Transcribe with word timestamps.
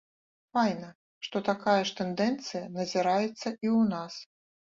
Файна, 0.57 0.87
што 1.25 1.41
такая 1.49 1.75
ж 1.89 1.93
тэндэнцыя 2.01 2.63
назіраецца 2.77 3.27
і 3.27 3.67
ў 3.77 3.79
нас. 3.93 4.13